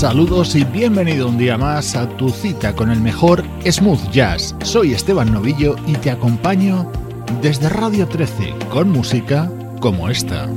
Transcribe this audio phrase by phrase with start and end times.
[0.00, 4.56] Saludos y bienvenido un día más a tu cita con el mejor smooth jazz.
[4.62, 6.90] Soy Esteban Novillo y te acompaño
[7.42, 10.48] desde Radio 13 con música como esta.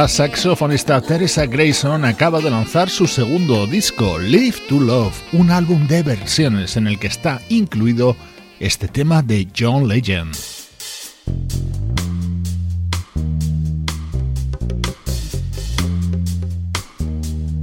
[0.00, 5.86] La saxofonista Teresa Grayson acaba de lanzar su segundo disco, Live to Love, un álbum
[5.86, 8.16] de versiones en el que está incluido
[8.60, 10.34] este tema de John Legend.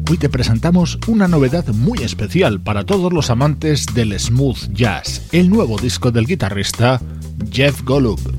[0.10, 5.50] hoy te presentamos una novedad muy especial para todos los amantes del smooth jazz, el
[5.50, 7.02] nuevo disco del guitarrista
[7.52, 8.37] Jeff Golub.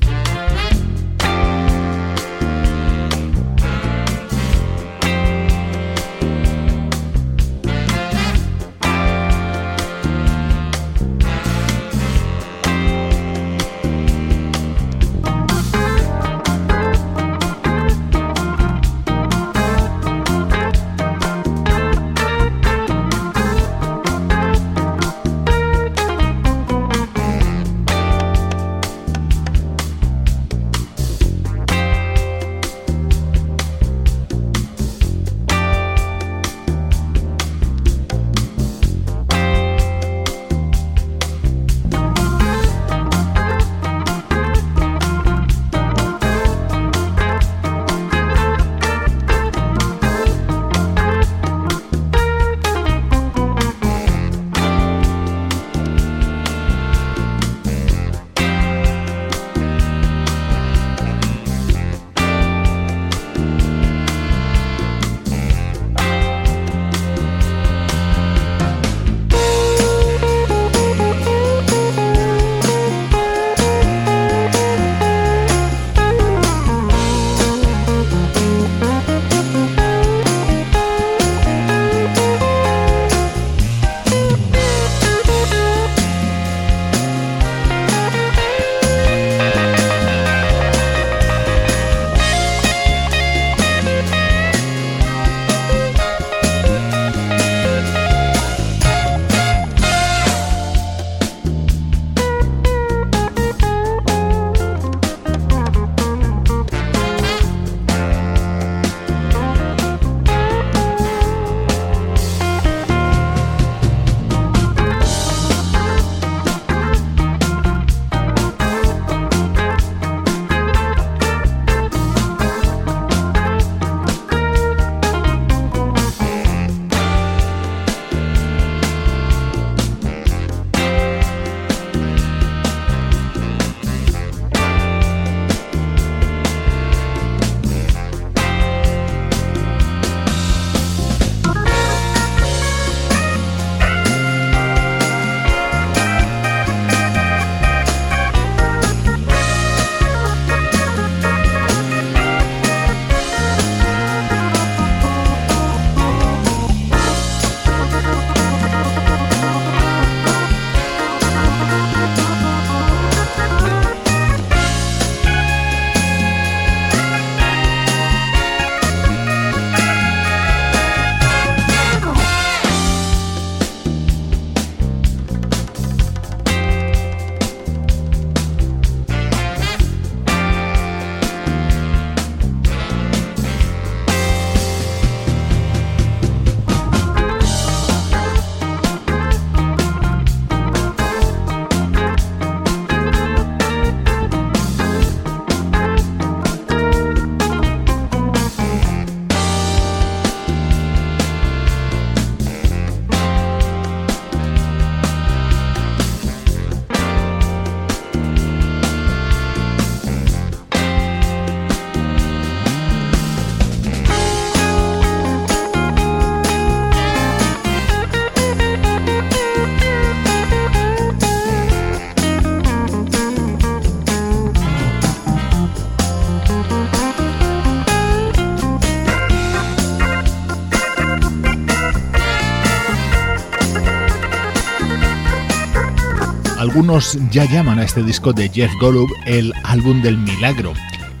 [236.89, 240.73] Algunos ya llaman a este disco de Jeff Golub el álbum del milagro.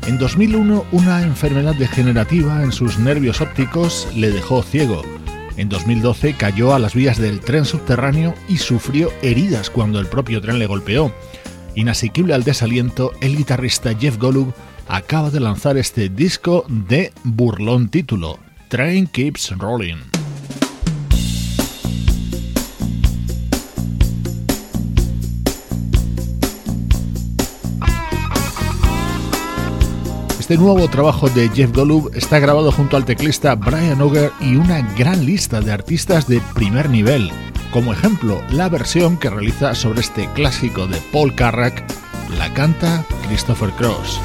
[0.07, 5.03] En 2001 una enfermedad degenerativa en sus nervios ópticos le dejó ciego.
[5.57, 10.41] En 2012 cayó a las vías del tren subterráneo y sufrió heridas cuando el propio
[10.41, 11.13] tren le golpeó.
[11.75, 14.51] Inasequible al desaliento, el guitarrista Jeff Golub
[14.87, 20.18] acaba de lanzar este disco de burlón título, Train Keeps Rolling.
[30.49, 34.81] Este nuevo trabajo de Jeff Golub está grabado junto al teclista Brian Auger y una
[34.97, 37.29] gran lista de artistas de primer nivel.
[37.71, 41.83] Como ejemplo, la versión que realiza sobre este clásico de Paul Carrack
[42.39, 44.19] la canta Christopher Cross.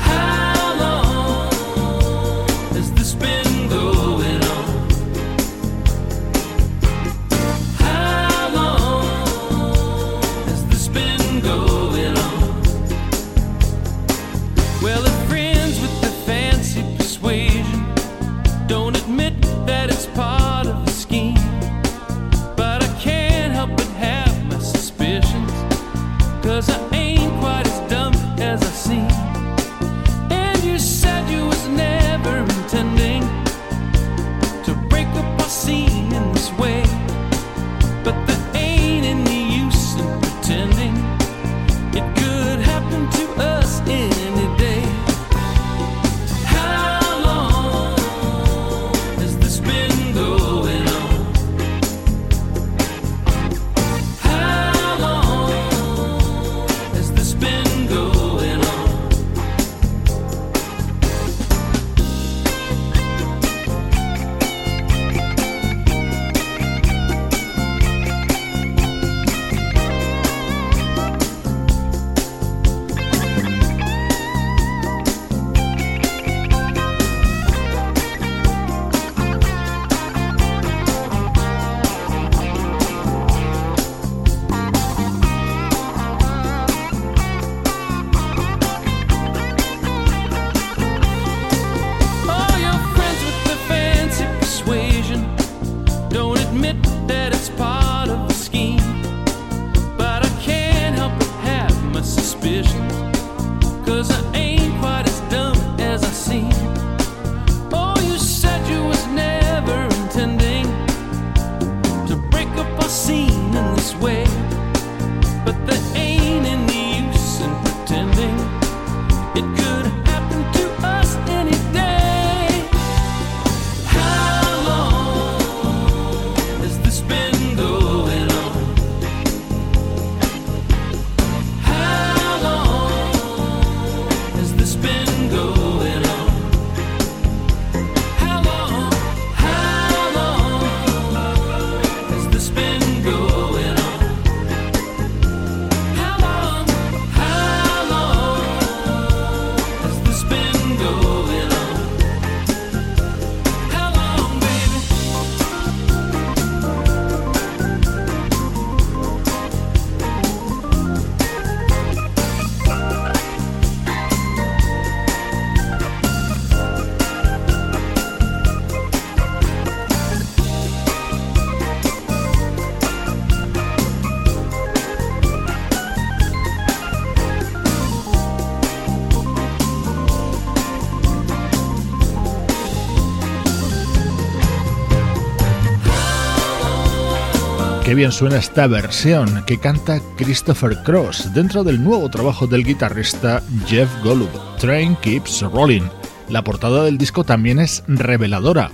[187.95, 193.89] Bien suena esta versión que canta Christopher Cross dentro del nuevo trabajo del guitarrista Jeff
[194.03, 195.85] Golub, Train Keeps Rolling.
[196.29, 198.73] La portada del disco también es reveladora.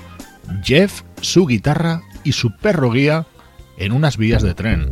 [0.62, 3.26] Jeff, su guitarra y su perro guía
[3.76, 4.90] en unas vías de tren.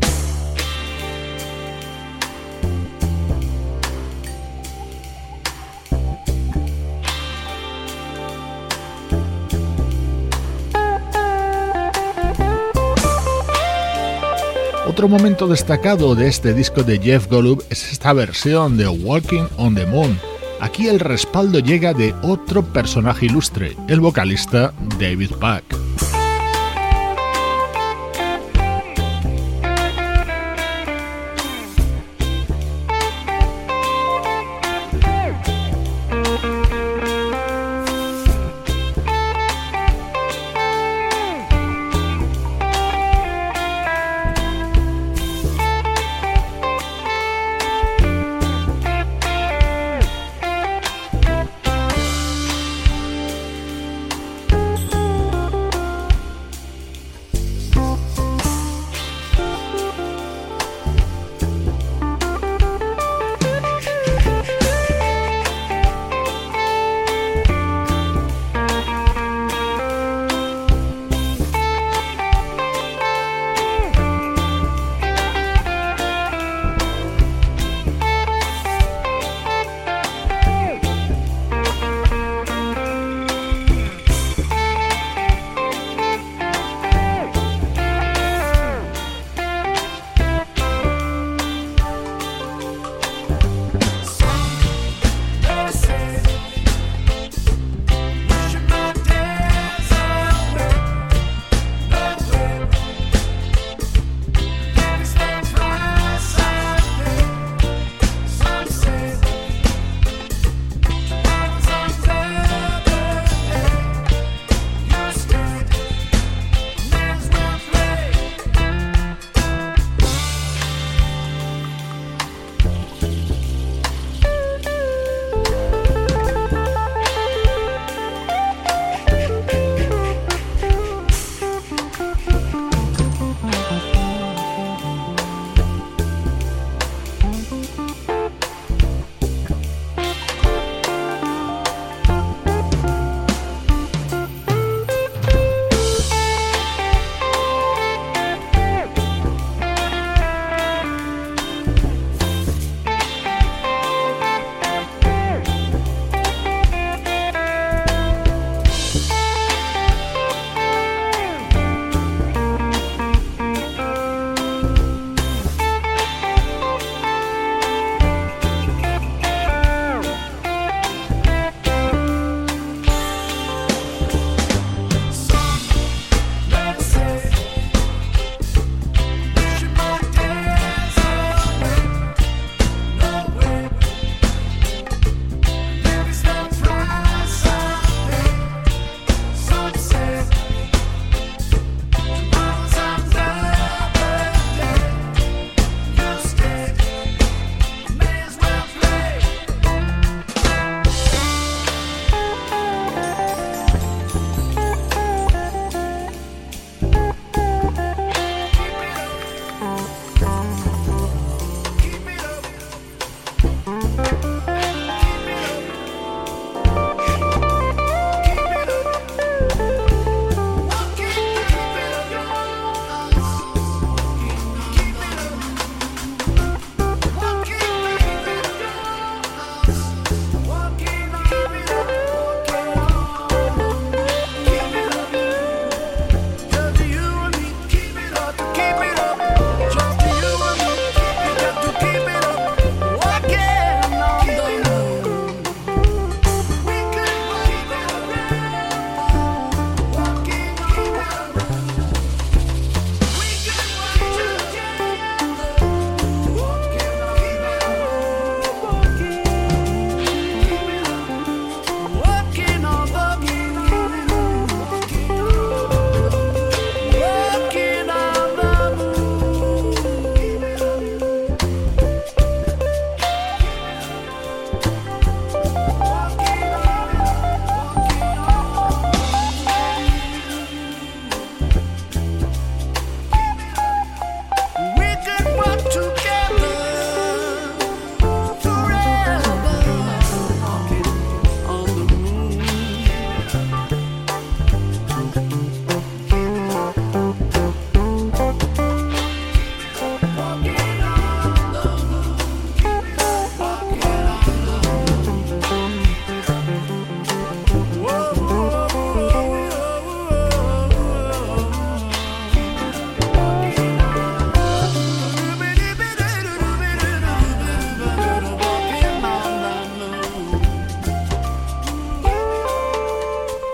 [14.98, 19.76] Otro momento destacado de este disco de Jeff Golub es esta versión de Walking on
[19.76, 20.18] the Moon.
[20.60, 25.62] Aquí el respaldo llega de otro personaje ilustre, el vocalista David Pack.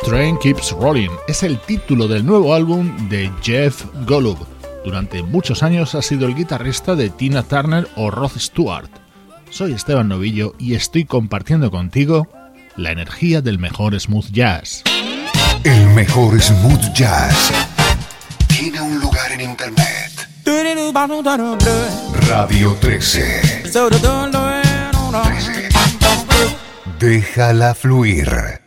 [0.04, 1.10] Train Keeps Rolling.
[1.26, 4.36] Es el título del nuevo álbum de Jeff Golub.
[4.84, 8.90] Durante muchos años ha sido el guitarrista de Tina Turner o Rod Stewart.
[9.48, 12.28] Soy Esteban Novillo y estoy compartiendo contigo
[12.76, 14.82] la energía del mejor smooth jazz.
[15.64, 17.50] El mejor smooth jazz
[18.46, 20.28] tiene un lugar en internet.
[22.28, 23.62] Radio 13.
[23.62, 23.70] 13.
[26.98, 28.63] Déjala fluir.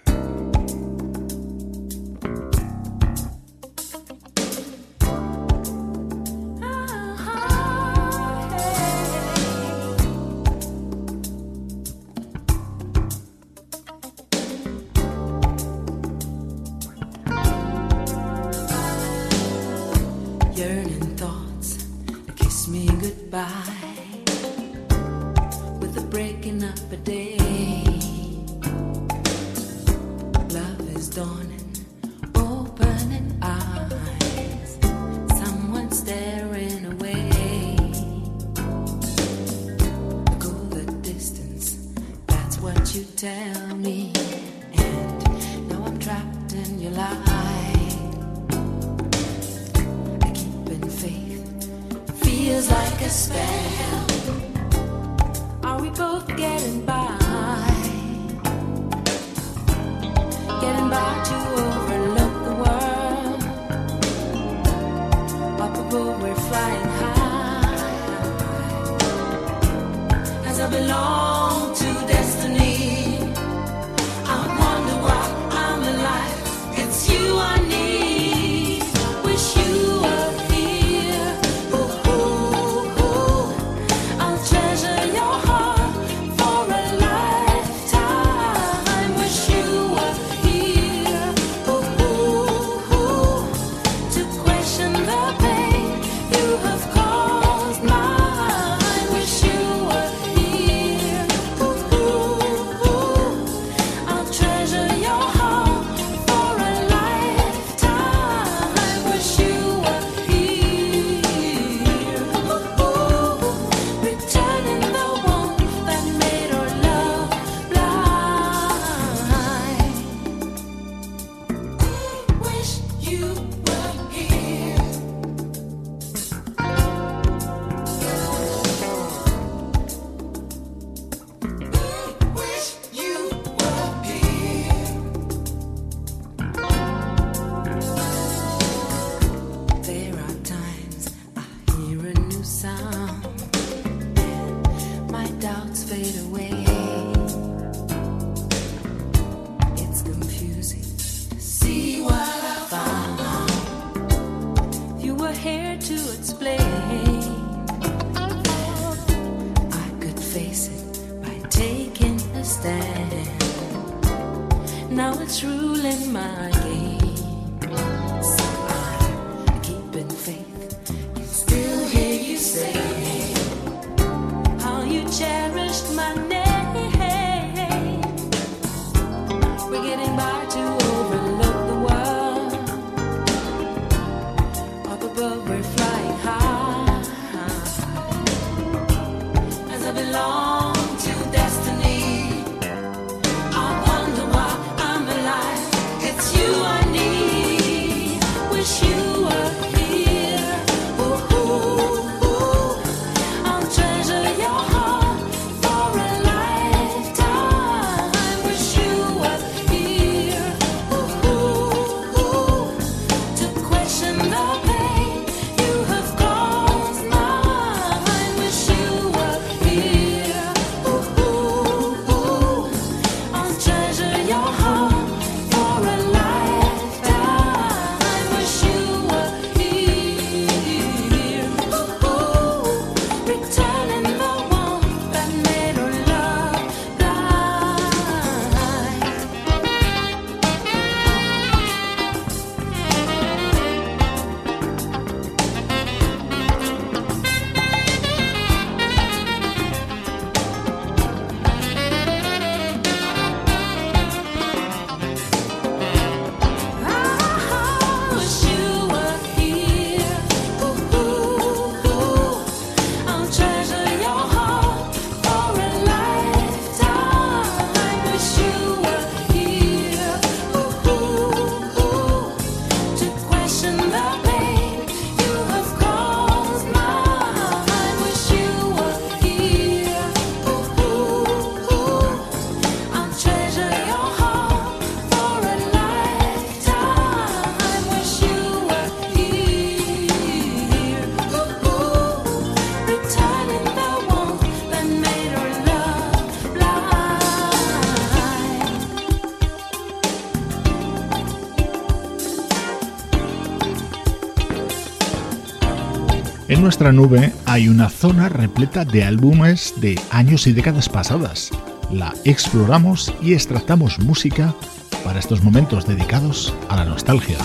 [306.50, 311.52] En nuestra nube hay una zona repleta de álbumes de años y décadas pasadas.
[311.92, 314.56] La exploramos y extractamos música
[315.04, 317.38] para estos momentos dedicados a la nostalgia.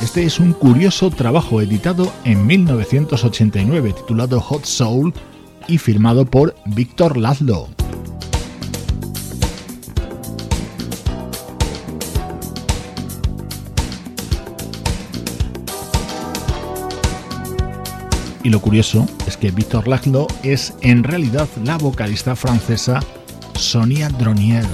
[0.00, 5.12] Este es un curioso trabajo editado en 1989 titulado Hot Soul
[5.66, 7.79] y firmado por Víctor Lazlo.
[18.42, 23.00] Y lo curioso es que Víctor Laglo es en realidad la vocalista francesa
[23.54, 24.64] Sonia Dronier.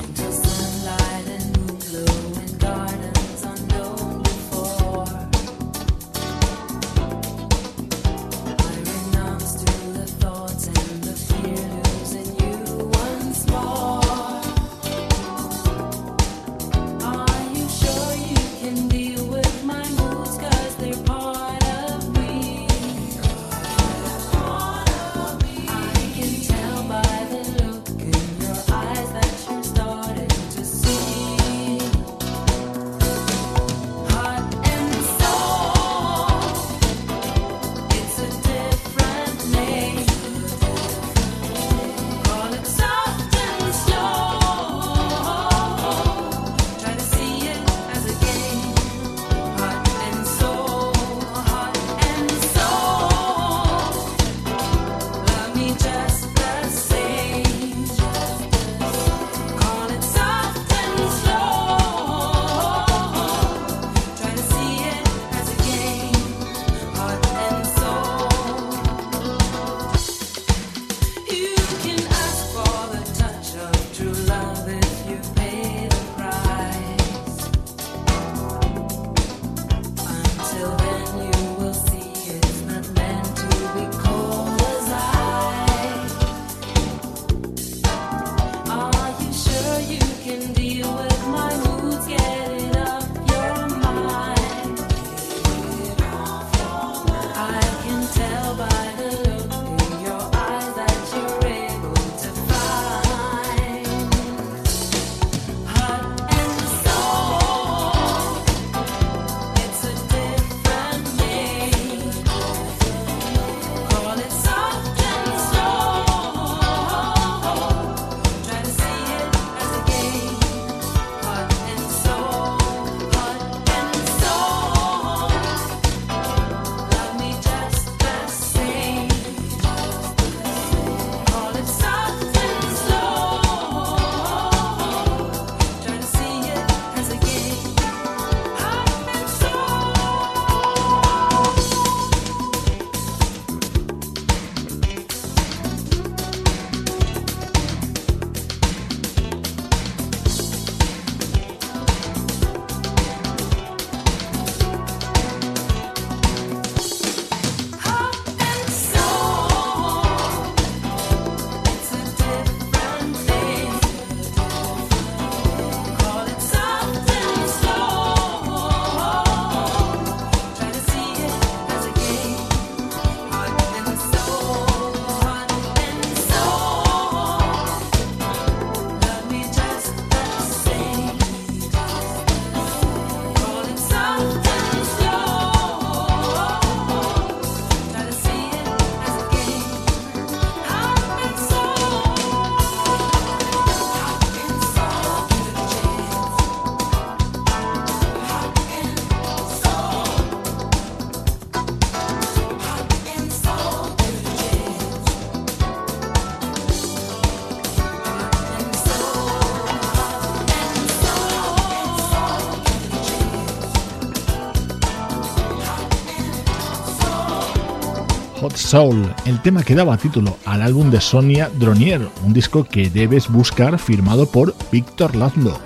[218.67, 223.29] Soul, el tema que daba título al álbum de Sonia Dronier, un disco que debes
[223.29, 225.61] buscar firmado por Víctor Lazlo.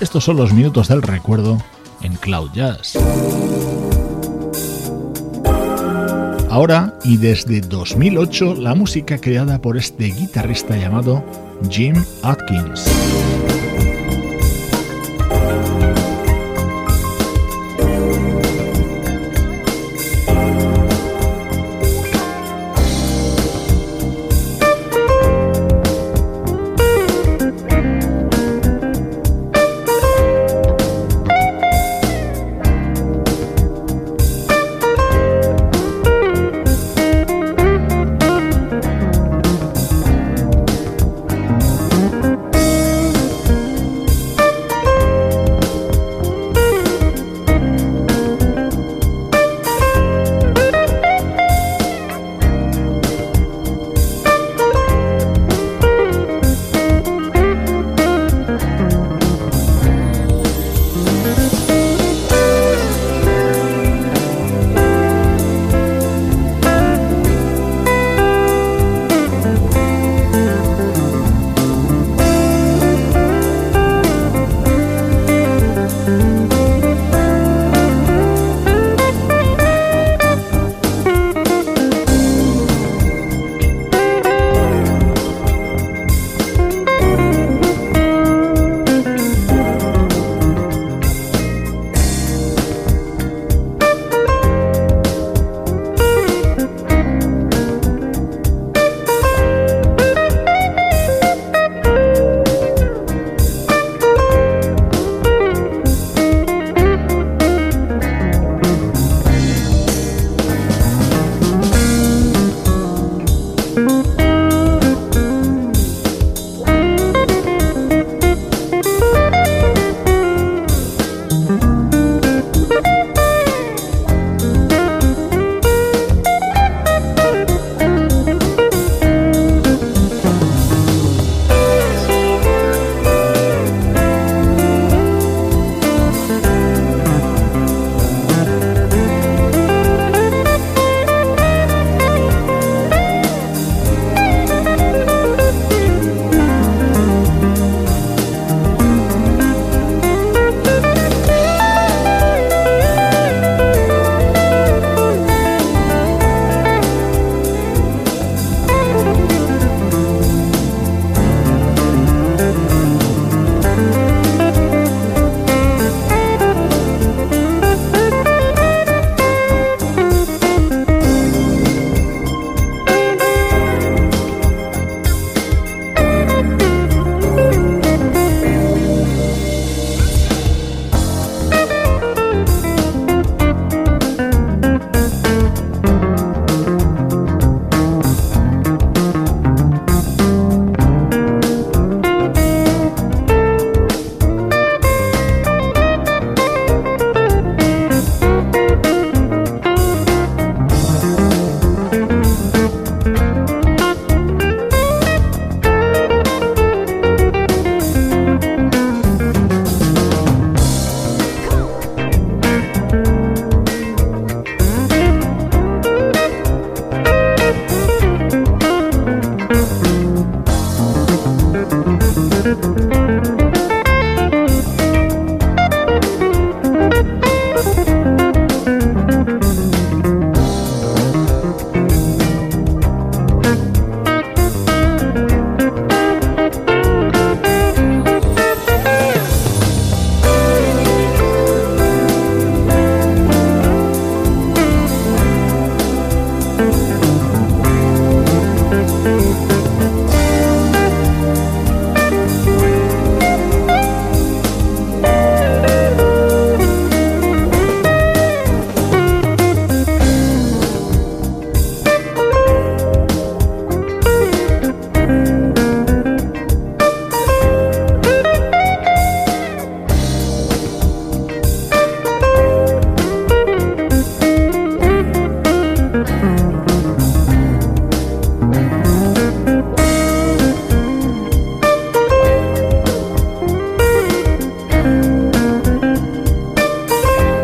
[0.00, 1.62] Estos son los minutos del recuerdo
[2.00, 2.96] en Cloud Jazz.
[6.48, 11.22] Ahora y desde 2008 la música creada por este guitarrista llamado
[11.68, 12.99] Jim Atkins.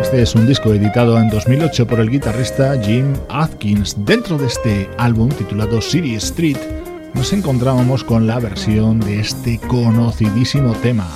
[0.06, 3.96] Este es un disco editado en 2008 por el guitarrista Jim Atkins.
[4.04, 6.58] Dentro de este álbum titulado City Street
[7.12, 11.08] nos encontrábamos con la versión de este conocidísimo tema.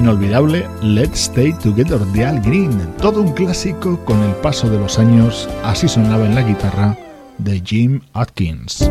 [0.00, 2.70] Inolvidable Let's Stay Together de Al Green,
[3.02, 6.96] todo un clásico con el paso de los años, así sonaba en la guitarra
[7.36, 8.88] de Jim Atkins.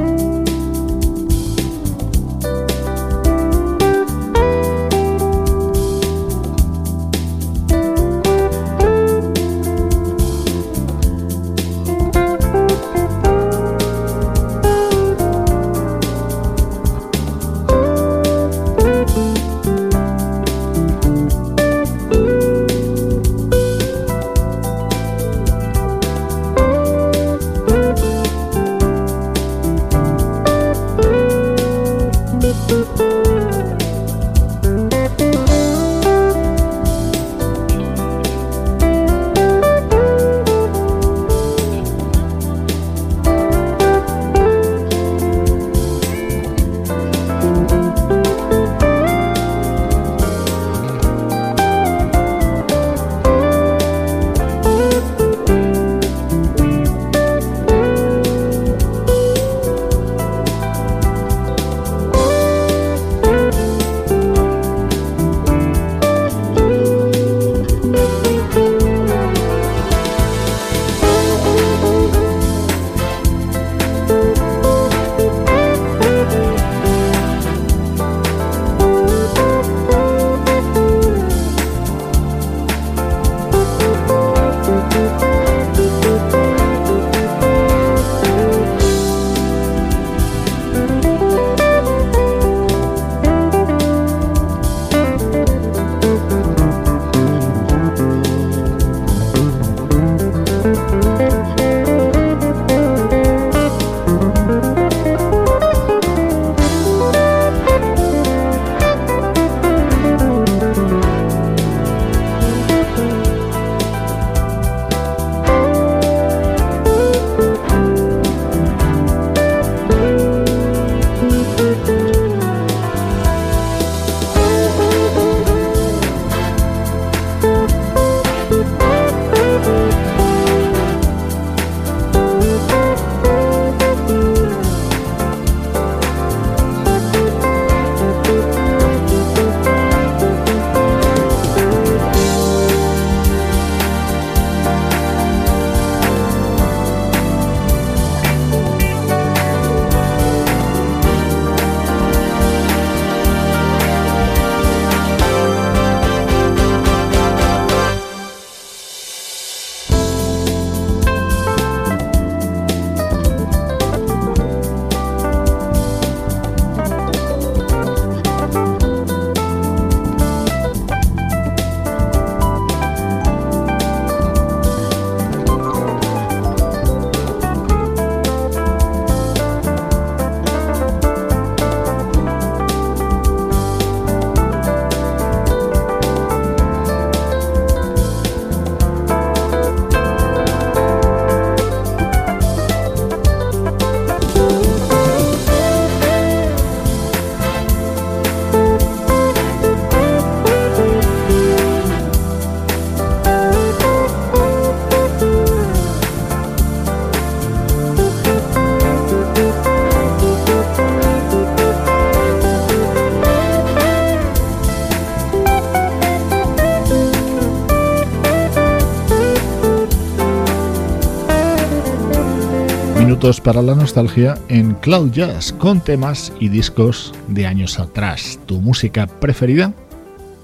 [223.37, 228.39] Para la nostalgia en Cloud Jazz con temas y discos de años atrás.
[228.47, 229.71] Tu música preferida,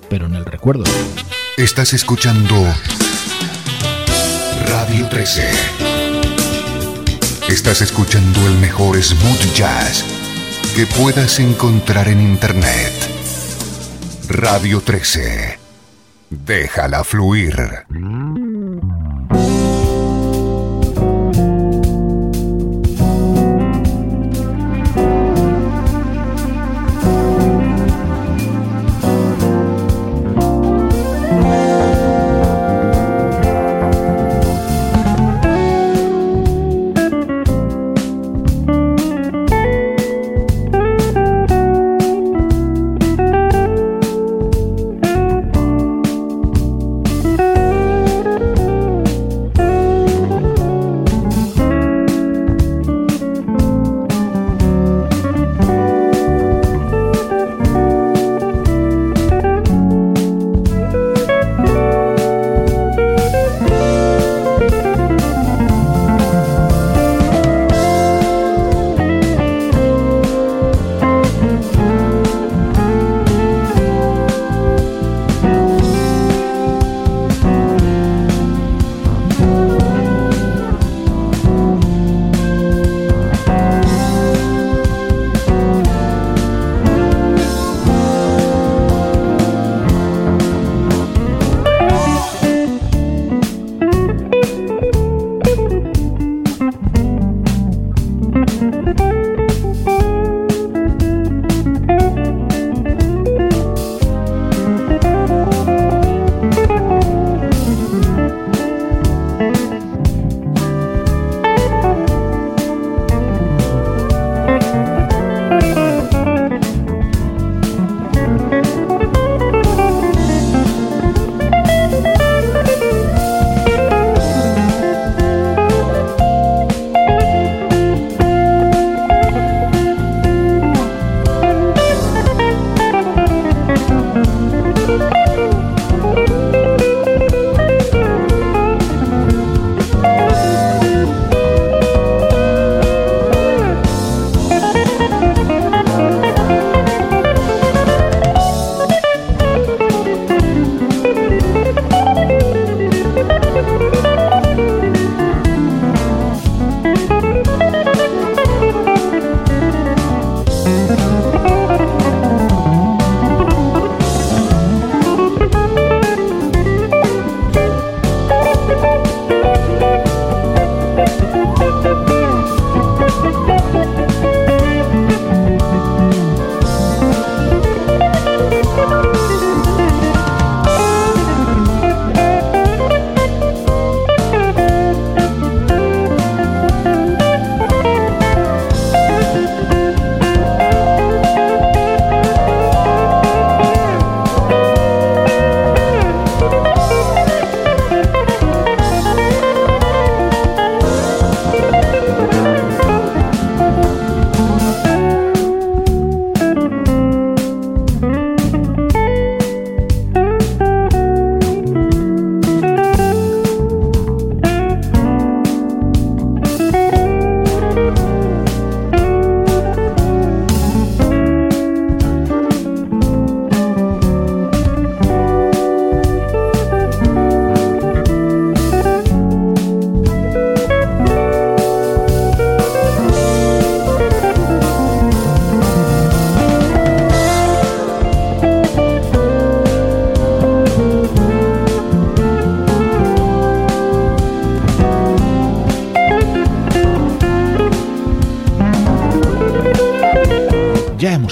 [0.08, 0.84] pero en el recuerdo.
[1.58, 2.54] Estás escuchando
[4.68, 5.50] Radio 13.
[7.50, 10.06] Estás escuchando el mejor smooth jazz
[10.76, 12.94] que puedas encontrar en Internet.
[14.30, 15.58] Radio 13.
[16.30, 17.86] Déjala fluir.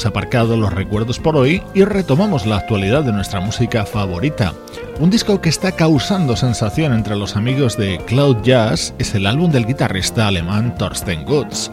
[0.03, 4.53] Dejamos aparcados los recuerdos por hoy y retomamos la actualidad de nuestra música favorita.
[4.99, 9.51] Un disco que está causando sensación entre los amigos de Cloud Jazz es el álbum
[9.51, 11.69] del guitarrista alemán Thorsten Gutz.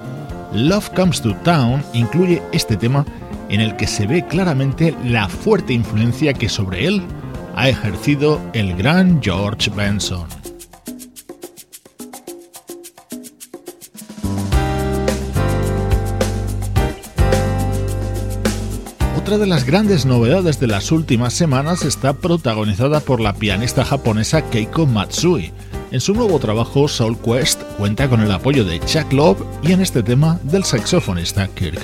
[0.53, 3.05] Love Comes to Town incluye este tema
[3.49, 7.03] en el que se ve claramente la fuerte influencia que sobre él
[7.57, 10.39] ha ejercido el gran George Benson.
[19.31, 24.43] Otra de las grandes novedades de las últimas semanas está protagonizada por la pianista japonesa
[24.51, 25.53] Keiko Matsui.
[25.93, 29.83] En su nuevo trabajo, Soul Quest cuenta con el apoyo de Chuck Love y en
[29.83, 31.81] este tema del saxofonista Kirk.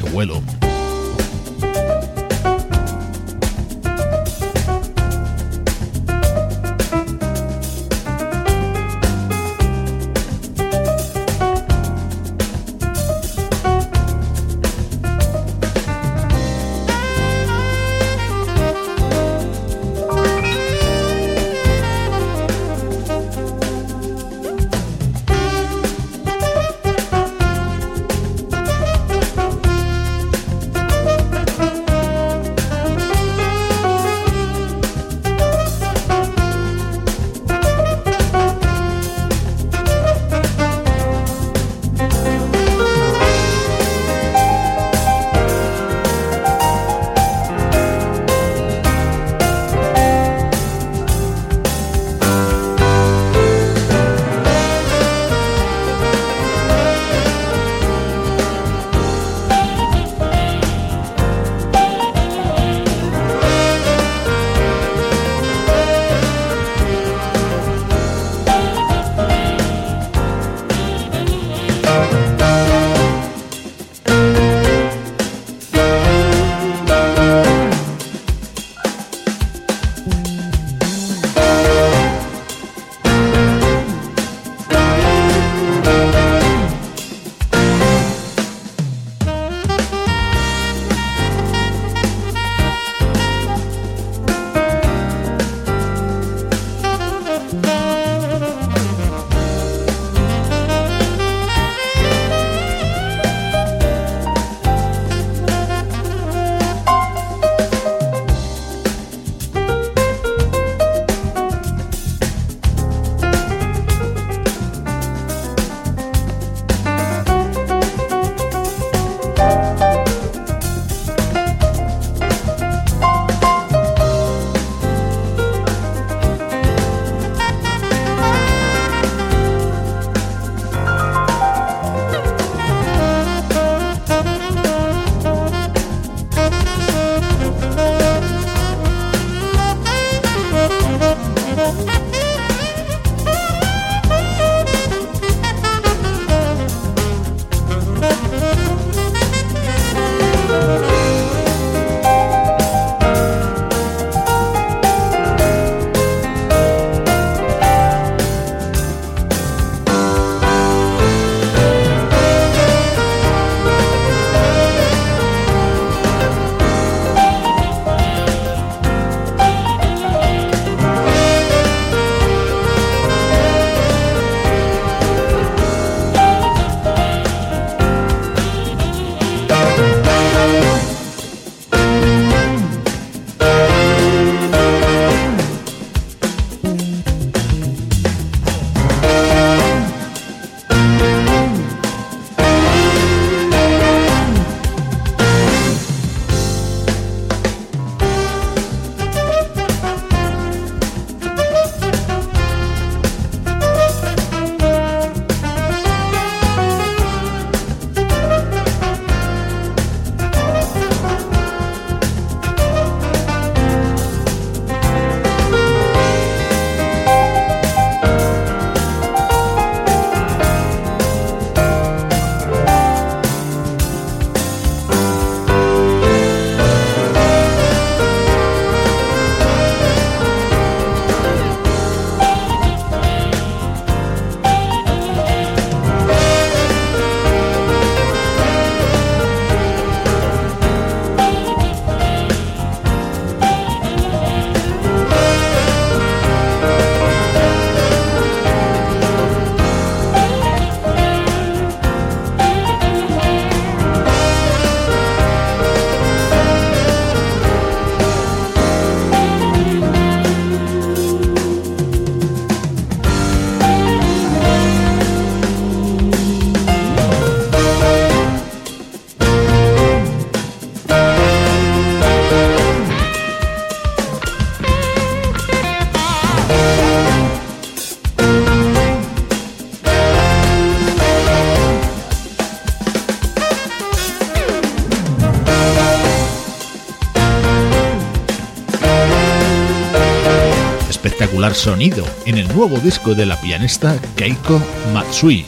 [291.56, 294.60] Sonido en el nuevo disco de la pianista Keiko
[294.92, 295.46] Matsui.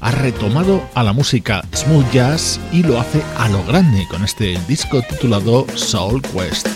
[0.00, 4.58] Ha retomado a la música smooth jazz y lo hace a lo grande con este
[4.68, 6.68] disco titulado Soul Quest.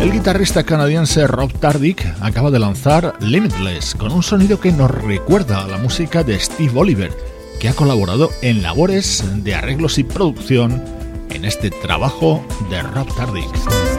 [0.00, 5.62] El guitarrista canadiense Rob Tardick acaba de lanzar Limitless con un sonido que nos recuerda
[5.62, 7.10] a la música de Steve Oliver,
[7.60, 10.82] que ha colaborado en labores de arreglos y producción
[11.28, 13.89] en este trabajo de Rob Tardick.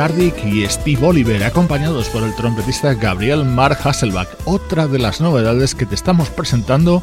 [0.00, 5.84] Y Steve Oliver, acompañados por el trompetista Gabriel Mark Hasselbach, otra de las novedades que
[5.84, 7.02] te estamos presentando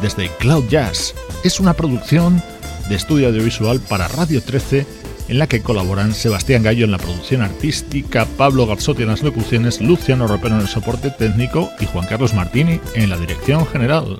[0.00, 1.14] desde Cloud Jazz.
[1.44, 2.42] Es una producción
[2.88, 4.86] de estudio audiovisual para Radio 13
[5.28, 9.82] en la que colaboran Sebastián Gallo en la producción artística, Pablo Garzotti en las locuciones,
[9.82, 14.16] Luciano Ropero en el soporte técnico y Juan Carlos Martini en la dirección general.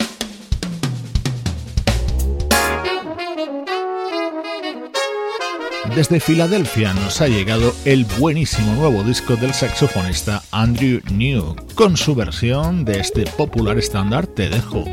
[5.95, 12.14] Desde Filadelfia nos ha llegado el buenísimo nuevo disco del saxofonista Andrew New, con su
[12.14, 14.84] versión de este popular estándar Te dejo.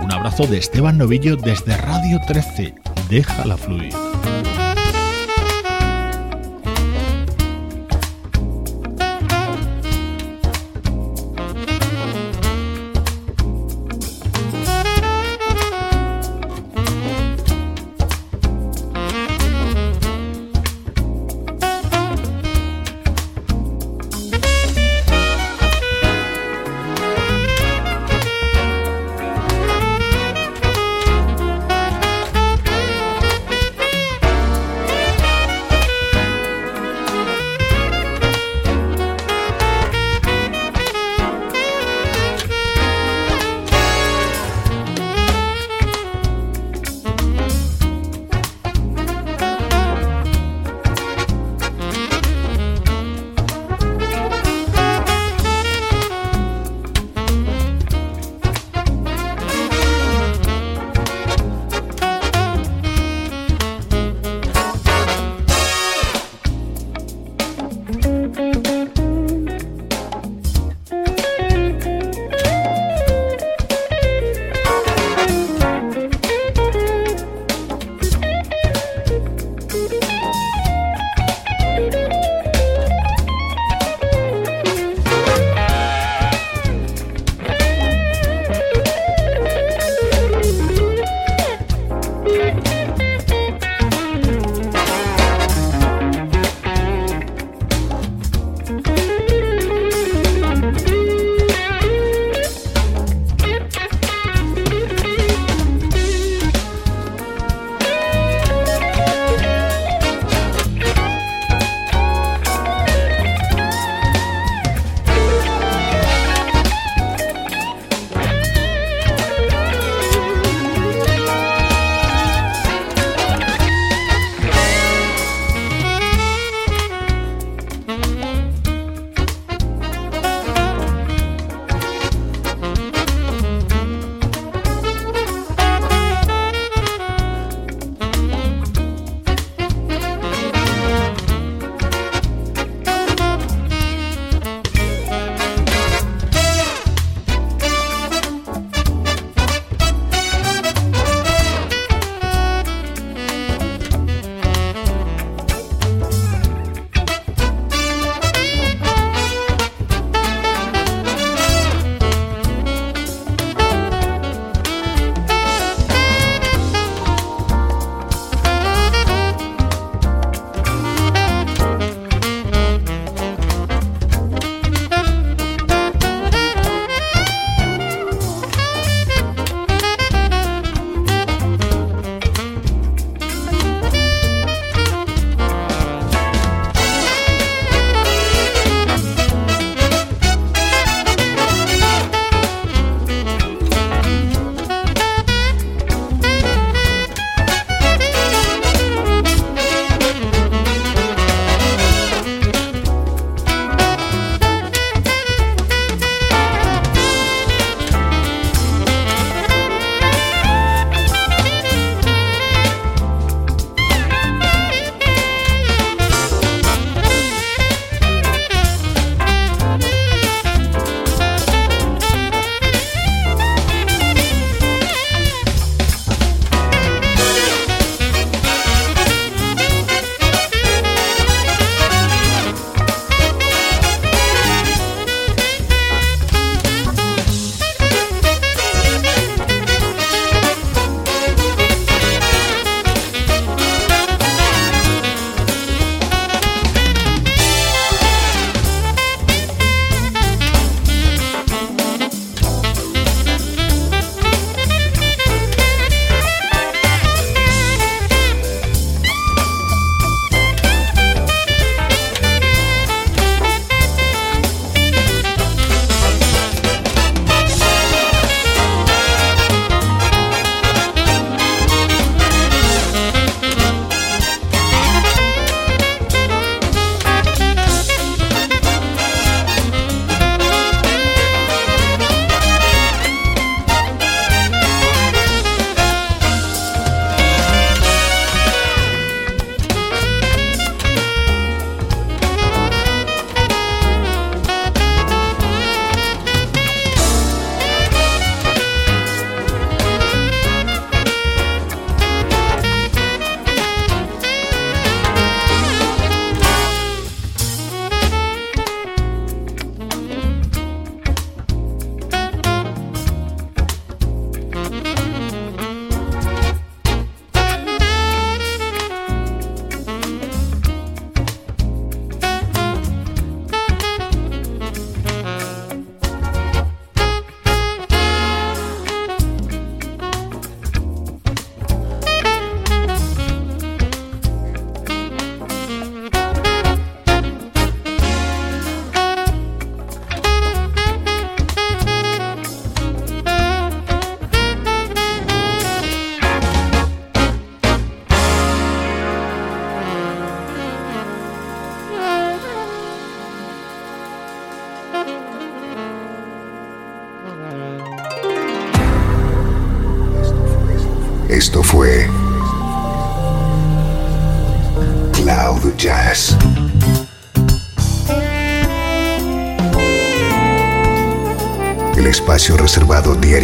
[0.00, 2.74] Un abrazo de Esteban Novillo desde Radio 13.
[3.10, 3.92] Déjala fluir.